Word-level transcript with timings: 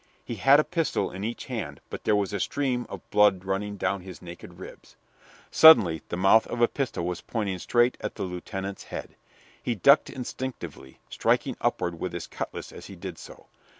He 0.25 0.33
had 0.33 0.59
a 0.59 0.63
pistol 0.63 1.11
in 1.11 1.23
each 1.23 1.45
hand; 1.45 1.79
but 1.91 2.05
there 2.05 2.15
was 2.15 2.33
a 2.33 2.39
stream 2.39 2.87
of 2.89 3.07
blood 3.11 3.45
running 3.45 3.77
down 3.77 4.01
his 4.01 4.19
naked 4.19 4.55
ribs. 4.57 4.95
Suddenly, 5.51 6.01
the 6.09 6.17
mouth 6.17 6.47
of 6.47 6.59
a 6.59 6.67
pistol 6.67 7.05
was 7.05 7.21
pointing 7.21 7.59
straight 7.59 7.97
at 8.01 8.15
the 8.15 8.23
lieutenant's 8.23 8.85
head. 8.85 9.15
He 9.61 9.75
ducked 9.75 10.09
instinctively, 10.09 10.97
striking 11.07 11.55
upward 11.61 11.99
with 11.99 12.13
his 12.13 12.25
cutlass 12.25 12.71
as 12.71 12.87
he 12.87 12.95
did 12.95 13.19
so. 13.19 13.45